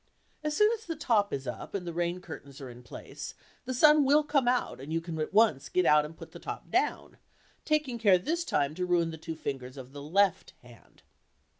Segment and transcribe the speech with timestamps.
[0.43, 3.73] As soon as the top is up and the rain curtains are in place the
[3.75, 6.71] sun will come out and you can at once get out and put the top
[6.71, 7.17] down,
[7.65, 11.03] taking care this time to ruin two fingers of the left hand.